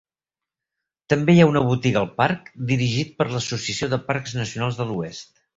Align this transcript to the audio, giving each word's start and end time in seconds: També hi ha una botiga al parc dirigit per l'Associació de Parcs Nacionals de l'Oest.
També 1.13 1.35
hi 1.35 1.43
ha 1.43 1.49
una 1.49 1.63
botiga 1.67 2.01
al 2.01 2.09
parc 2.21 2.49
dirigit 2.73 3.15
per 3.21 3.29
l'Associació 3.35 3.93
de 3.95 4.03
Parcs 4.11 4.37
Nacionals 4.43 4.81
de 4.83 4.93
l'Oest. 4.95 5.33